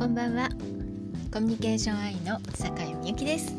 [0.00, 0.48] こんばんは。
[1.30, 3.54] コミュニケーションアイの坂井美由紀です、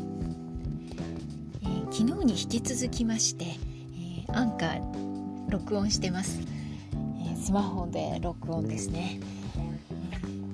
[1.62, 6.40] えー、昨日に引き続きまして、えー、アンカー録音してます、
[7.24, 9.20] えー、スマホで録音ですね、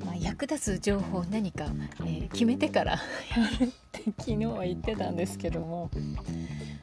[0.05, 1.64] まあ、役立つ情報何か、
[2.05, 2.93] え決めてから
[3.34, 5.91] やるって昨日は言ってたんですけども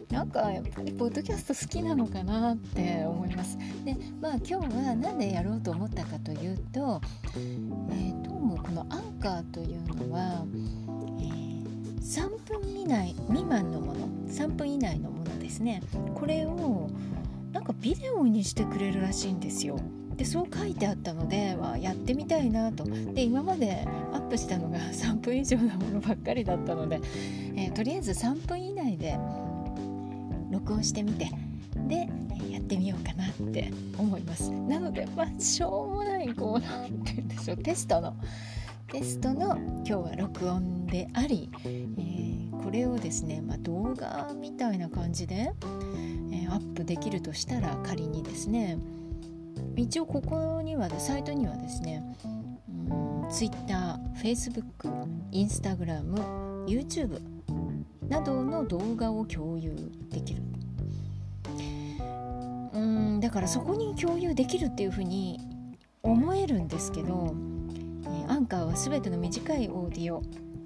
[0.10, 3.58] なんかやっぱりポッドキャスト好きなのかなって思います。
[3.84, 7.02] でまあ今日は何でやろうと思ったかというと、
[7.92, 8.25] えー、
[8.66, 10.44] このアンカーというのは、
[11.20, 15.84] えー、3分以内未満のもの3分以内のものですね。
[16.16, 16.90] これを
[17.54, 19.80] なんかビデオにしてくれるらしいんですよ。
[20.18, 22.86] でそう書いてあったので、まあ、やってみたいなと。
[22.86, 27.02] で今までアップしたのが 3分以上のものばっかりだったので、
[27.56, 29.20] えー、とりあえず3分以内で
[30.50, 31.30] 録音してみて。
[31.88, 32.10] で
[32.50, 34.50] やってみようかなって思います。
[34.52, 38.16] なのでまあしょうもないこう何て言うんでしょうテストの
[38.92, 45.52] テストの今日は録音であり、えー、これをですね、まあ、動画みたいな感じで、
[46.32, 48.78] えー、アップできるとしたら仮にですね
[49.76, 52.04] 一応ここにはサイトにはですね、
[52.90, 54.64] うん、Twitter、Facebook、
[55.32, 57.20] Instagram、YouTube
[58.08, 59.76] などの動画を共有
[60.12, 60.44] できる。
[62.74, 65.40] うんだからそこに共有できるっていうふうに
[66.04, 67.34] 思えるんですけど、
[68.28, 70.22] アンカーは全ての短いオーディオ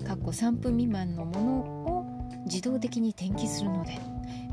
[0.06, 2.06] かっこ3分未満のものを
[2.46, 4.00] 自動的に転記するので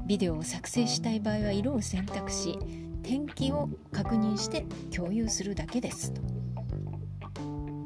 [0.07, 2.59] ビデオを作成したい場合は色を選択し
[3.03, 6.21] 転記を確認して共有するだけですと。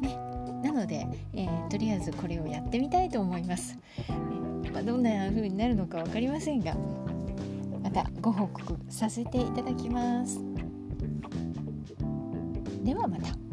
[0.01, 0.17] ね、
[0.63, 3.79] なので、えー、とりあえずこれをやってみたいと思います。
[4.09, 6.75] えまあ、どんな風になるのか分かりませんが
[7.83, 10.41] またご報告させていただきます
[12.83, 13.50] ではまた。